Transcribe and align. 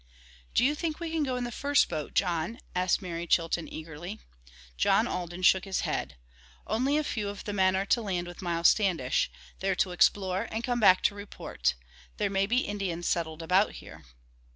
"Do 0.55 0.65
you 0.65 0.73
think 0.73 0.99
we 0.99 1.11
can 1.11 1.21
go 1.21 1.35
in 1.35 1.43
the 1.43 1.51
first 1.51 1.87
boat, 1.87 2.15
John?" 2.15 2.59
asked 2.73 3.03
Mary 3.03 3.27
Chilton 3.27 3.71
eagerly. 3.71 4.19
John 4.75 5.05
Alden 5.07 5.43
shook 5.43 5.63
his 5.63 5.81
head. 5.81 6.15
"Only 6.65 6.97
a 6.97 7.03
few 7.03 7.29
of 7.29 7.43
the 7.43 7.53
men 7.53 7.75
are 7.75 7.85
to 7.85 8.01
land 8.01 8.25
with 8.25 8.41
Miles 8.41 8.67
Standish. 8.69 9.29
They're 9.59 9.75
to 9.75 9.91
explore 9.91 10.47
and 10.51 10.63
come 10.63 10.79
back 10.79 11.03
to 11.03 11.13
report. 11.13 11.75
There 12.17 12.31
may 12.31 12.47
be 12.47 12.61
Indians 12.65 13.07
settled 13.07 13.43
about 13.43 13.73
here." 13.73 14.03